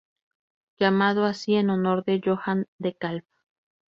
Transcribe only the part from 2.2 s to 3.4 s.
Johan DeKalb.